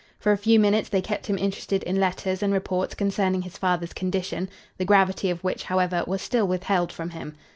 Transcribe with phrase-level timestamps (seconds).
[0.17, 3.93] For a few minutes they kept him interested in letters and reports concerning his father's
[3.93, 7.35] condition, the gravity of which, however, was still withheld from him.